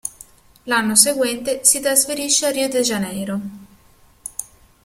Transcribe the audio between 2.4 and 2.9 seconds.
a Rio de